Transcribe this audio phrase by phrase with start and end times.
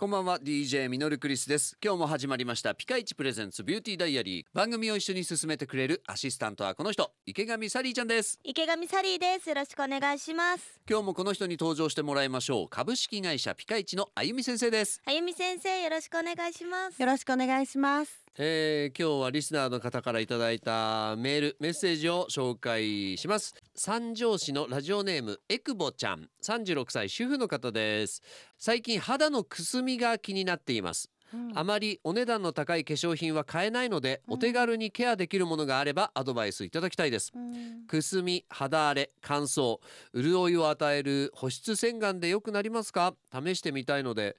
[0.00, 1.76] こんばんは DJ ミノルクリスです。
[1.84, 4.46] 今日も始まりましたピカイチプレゼンツビューティーダイアリー。
[4.54, 8.40] 番組を一緒に進めてくれるアシスタントはこの人池上サリーちゃんです。
[8.42, 9.50] 池上サリーです。
[9.50, 10.80] よろしくお願いします。
[10.88, 12.68] 今日もこの人に登場してもらいましょう。
[12.70, 15.02] 株式会社ピカイチのあゆみ先生です。
[15.04, 16.98] あゆみ先生よろしくお願いします。
[16.98, 18.24] よろしくお願いします。
[18.38, 26.28] えー、今日はリスナーの方からいただいたメールメッセージを紹介します三条市のラジオネームエクボちゃん。
[26.42, 28.20] 36歳主婦の方です。
[28.58, 31.10] 最近肌のくすみが気になっています。
[31.54, 37.32] あまりお値段の高い化粧品は買えないので、お手軽にケアできるものがあればアドバイスいただきたいです。
[37.34, 37.86] うん。
[37.86, 39.78] くすみ肌荒れ乾燥
[40.14, 43.14] 潤いを与える保湿洗顔で良くなりますか？
[43.32, 44.36] 試してみたいので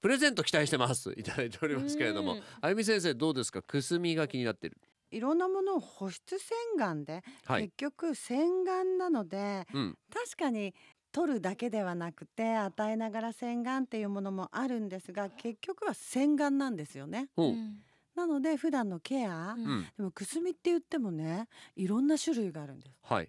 [0.00, 1.12] プレゼント期待してます。
[1.16, 2.32] いただいておりますけれども。
[2.32, 2.42] うん。
[2.60, 3.62] あゆみ先生どうですか？
[3.62, 4.76] くすみが気になってる
[5.10, 7.62] いろんなものを保湿洗顔で、はい。
[7.64, 9.98] 結局洗顔なのでうん。
[10.12, 10.74] 確かに
[11.12, 17.28] 取るだけではなくて与えながら洗顔っていうものもあるんですが結局は洗顔なんですよね。
[17.34, 17.50] ほう。
[17.50, 17.78] うん。
[18.14, 19.64] なので普段のケア、うん。
[19.64, 19.86] うん。
[19.96, 22.92] でもくすみって言ってもねいろんな種類があるんです。
[23.02, 23.28] はい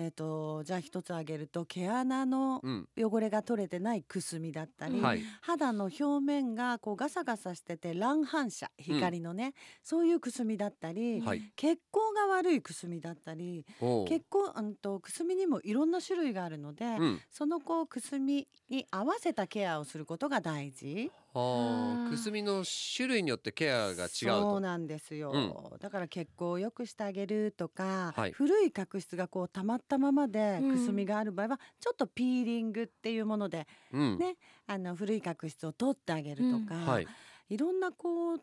[0.00, 2.88] えー、とじゃあ一つ挙げると毛穴のうん。
[2.96, 5.22] 汚れが取れてないくすみだったり、はい。
[5.40, 11.52] 肌の表面がこうガサガサしてて乱反射光のね、そういうくすみだったり、はい。
[11.56, 13.66] 血行が悪いくすみだったり
[14.06, 17.20] 血行うんとくすみにもいろんな種類があるので、うん。
[17.28, 21.10] そのこうくすみに合わせたケアをすることが大事。
[21.34, 22.06] はうん。
[22.06, 22.64] あくすみの
[22.96, 28.32] 種類によってケアが違うそうとなんですよ、だから血行を良くしてあげるとか、はい。
[28.32, 30.70] 古い角質がこう溜まったままでうん。
[30.72, 34.18] くすみがある場合は、ちょっとピーリングっていうものでうん。
[34.18, 37.06] ねあの古い角質を取ってあげるとか、はい。
[37.48, 38.42] いろんなこう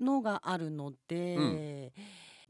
[0.00, 1.92] のがあるので、うん。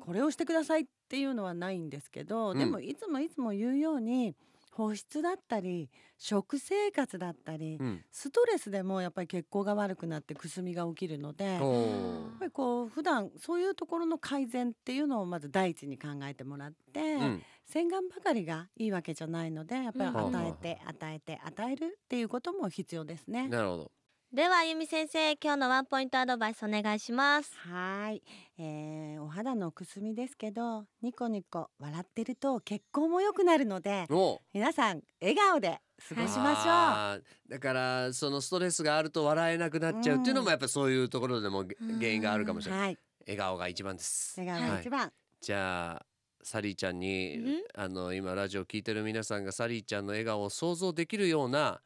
[0.04, 2.58] これをしてくださいっていうのはないんですけど、うん。
[2.58, 4.34] でもいつもいつも言うように
[4.76, 8.04] 保湿だったり食生活だったり、うん。
[8.10, 11.44] ストレスでもやっぱり血行が悪くなってくすみが起きるので。
[11.44, 17.42] やっほぱりこう普段そういうところの改善っていうのをまず第一に考えてもらって、ううん。
[17.66, 20.16] 洗顔ばかりがいいわけじゃないのでやっぱりうん。
[20.36, 23.48] 与えて与えて与えるっていうことも必要ですね。
[23.48, 23.92] なるほど
[24.34, 27.52] ではあゆみ先生今日のワンポイントアドバイスお願いします。
[27.56, 28.20] はい、
[28.58, 34.40] えー、お肌のくすみですけどニコニコ笑ってると血行も良くなるのでお。
[34.52, 37.48] 皆さん笑顔で過ごしましょう。
[37.48, 40.50] だからそのストレスがあると笑えなくなっちゃうっていうのもうん。
[40.50, 41.62] やっぱりそういうところでも
[42.00, 42.80] 原因があるかもしれない。
[42.80, 44.34] はい、笑顔が一番です。
[44.40, 45.12] 笑顔が一番。
[45.40, 46.06] じゃあ
[46.42, 47.62] サリーちゃんに、うん？
[47.72, 51.80] あの今ラジオ聞いてる皆さんがサリーちゃんの笑顔を想像できるような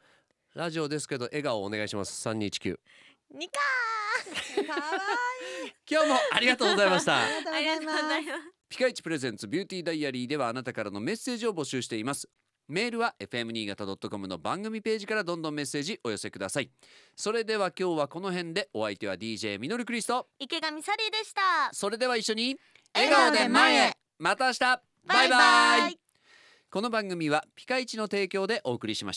[0.55, 2.29] ラジオですけど笑顔をお願いします。
[2.29, 2.79] 3219
[3.35, 3.61] ニカ
[4.67, 4.87] かわ
[5.65, 5.73] いい。
[5.91, 7.19] 今日もありがとうございました。
[7.19, 7.27] あ
[7.59, 8.31] りがとうございす。
[8.31, 8.55] ます。
[8.69, 12.29] ピカイチプレゼンツビューティーダイアリーではあなたからのメッセージを募集しています。
[12.69, 16.71] メールは fm 新潟 .com の番組ページからどんどんメッセージお寄せください。
[17.17, 20.27] それでは今日はこの辺でお相手は DJ ミノルクリスト。
[20.39, 20.83] 池上サリー
[21.13, 21.41] でした。
[21.73, 22.57] それでは一緒に
[22.95, 23.93] 笑顔で前へ。
[24.19, 24.61] また明日。
[25.07, 25.99] バイバイ。
[26.71, 29.17] この番組はピカイチの提供でお送りしまし